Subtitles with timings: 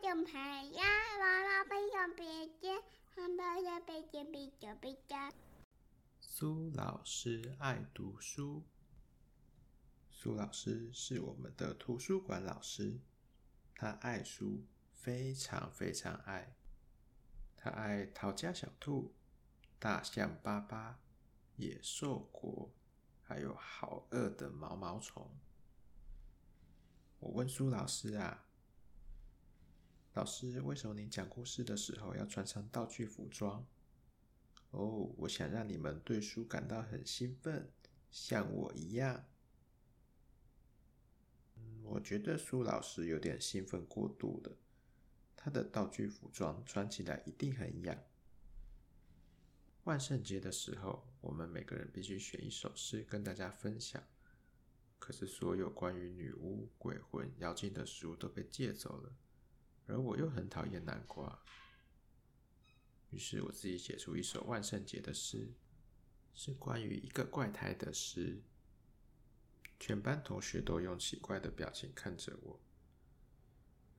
[0.00, 0.84] 种牌呀，
[1.18, 2.80] 娃娃背上背肩，
[3.14, 5.34] 汉堡的背肩背着背着。
[6.20, 8.62] 苏老师爱读书。
[10.10, 13.00] 苏老师是我们的图书馆老师，
[13.74, 16.54] 他爱书，非常非常爱。
[17.56, 19.02] 他爱《逃家小兔》、
[19.80, 20.90] 《大象巴巴》、
[21.56, 22.70] 《野兽国》，
[23.26, 25.28] 还有好饿的毛毛虫。
[27.18, 28.47] 我问苏老师啊，
[30.18, 33.64] 老师，为什么你讲故事的时候要穿上道具服装？
[34.72, 37.70] 哦，我想让你们对书感到很兴奋，
[38.10, 39.24] 像我一样。
[41.54, 44.56] 嗯，我觉得苏老师有点兴奋过度了。
[45.36, 47.96] 他的道具服装穿起来一定很痒。
[49.84, 54.02] 万圣节的时候，我们每个人必须选一首诗跟大家分享。
[54.98, 59.12] 可是，所有关于女巫、鬼魂、妖精的书都被借走了，
[59.88, 61.42] 而我又很讨厌南瓜。
[63.10, 65.54] 于是，我自己写出一首万圣节的诗，
[66.34, 68.42] 是关于一个怪胎的诗。
[69.80, 72.60] 全班同学都用奇怪的表情看着我。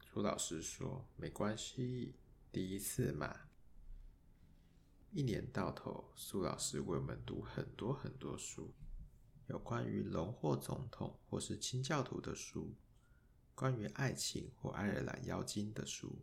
[0.00, 2.16] 苏老师说：“没关系，
[2.52, 3.48] 第一次嘛。”
[5.10, 8.74] 一年到头，苏老师为我们读很多很多书，
[9.46, 12.74] 有关于龙或总统或是清教徒的书，
[13.58, 16.16] 关于爱情或爱尔兰妖精的书，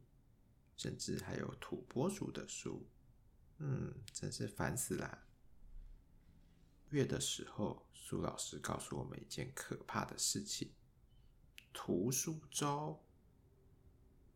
[0.77, 2.87] 甚至还有土拨鼠的书。
[3.57, 5.25] 嗯，真是烦死啦！
[6.91, 10.71] 月的时候，苏老师告诉我们一件可怕的事情：
[11.73, 13.03] 图书周。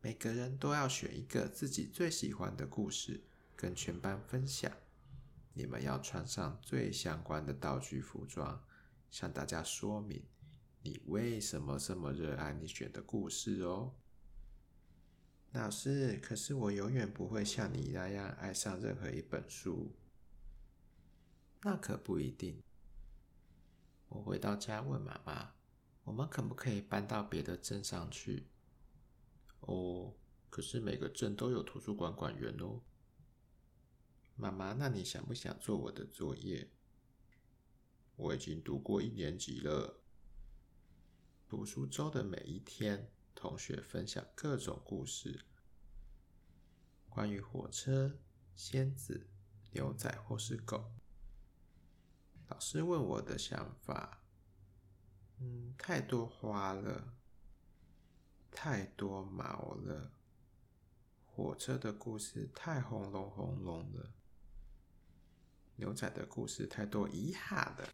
[0.02, 3.24] 每个人都要选一个自己最喜欢的故事，
[3.56, 4.70] 跟全班分享。
[5.54, 8.62] 你们要穿上最相关的道具服装，
[9.10, 10.22] 向大家说明
[10.90, 13.94] 你为什么这么热爱你选的故事哦。
[15.52, 19.96] 老师，可是我永远不会像你那样爱上任何一本书。
[21.62, 22.64] 那可不一定。
[24.08, 25.54] 我回到家问妈妈，
[26.06, 28.48] 我们可不可以搬到别的镇上去？
[29.60, 30.16] 哦，
[30.50, 32.82] 可是每个镇都有图书馆馆员哦。
[34.36, 36.72] 妈妈，那你想不想做我的作业？
[38.16, 39.98] 我已经读过一年级了。
[41.50, 45.48] 读书周的每一天，同学分享各种故事，
[47.10, 48.20] 关于火车、
[48.56, 49.28] 仙子、
[49.72, 50.92] 牛仔或是狗。
[52.50, 54.22] 老师问我的想法，
[55.40, 57.16] 嗯，太多花了。
[58.52, 60.12] 太多毛了，
[61.26, 64.14] 火车的故事太轰隆轰隆了，
[65.78, 67.90] 牛仔的故事太多遗憾了。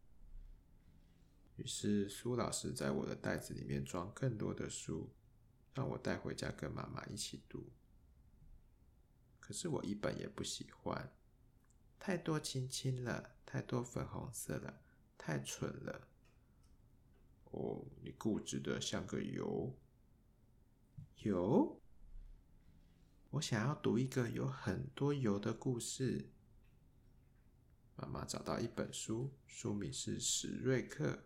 [1.56, 5.10] 于是苏老师在我的袋子里面装更多的书，
[5.74, 7.72] 让我带回家跟妈妈一起读。
[9.40, 11.12] 可是我一本也不喜欢，
[11.98, 14.82] 太多亲亲了，太多粉红色了，
[15.16, 16.08] 太蠢了。
[17.52, 19.78] 哦，你固执的像个油。
[21.18, 21.80] 油，
[23.30, 26.30] 我想要读一个有很多油的故事。
[27.96, 31.24] 妈妈找到一本书，书名是史瑞克。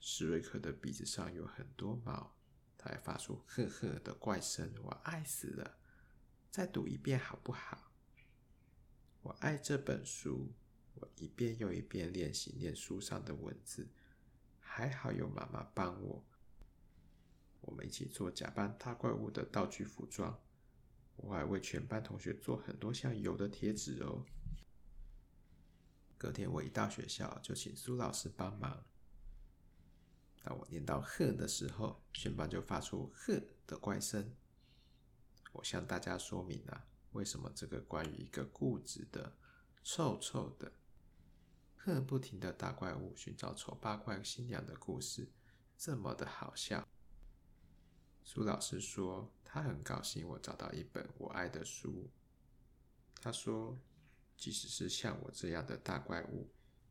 [0.00, 2.36] 史瑞克的鼻子上有很多毛，
[2.76, 5.78] 他还发出呵呵的怪声，我爱死了。
[6.50, 7.92] 再读一遍好不好？
[9.22, 10.52] 我爱这本书，
[10.94, 13.88] 我一遍又一遍练习念书上的文字，
[14.60, 16.24] 还好有妈妈帮我。
[17.60, 20.40] 我们一起做假扮大怪物的道具服装，
[21.16, 24.24] 我还为全班同学做很多像油的贴纸哦。
[26.16, 28.86] 隔天我一到学校就请苏老师帮忙。
[30.42, 34.34] 当我念到“呵”的时候，全班就发出“呵”的怪声。
[35.52, 39.36] 我向大家说明了为什么这个关于一个固执的、
[39.82, 40.72] 臭臭的、
[41.76, 45.28] 呵不停的大怪物寻找丑八怪新娘的故事
[45.76, 46.86] 这么的好笑。
[48.22, 52.10] 苏老师说，他很高兴我找到一本我爱的书。
[53.20, 53.76] 他说，
[54.36, 56.48] 即使是像我这样的大怪物，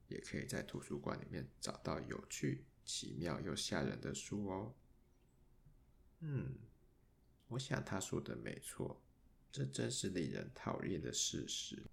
[0.08, 4.74] 也可以在图书馆里面找到有趣、奇妙又吓人的书哦。
[6.22, 6.56] 嗯，
[7.50, 9.00] 我想他说的没错，
[9.52, 11.84] 这真是令人讨厌的事实。